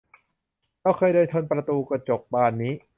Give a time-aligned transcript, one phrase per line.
[0.81, 2.73] เราเคยเดินชนประตูกระจกบานนี้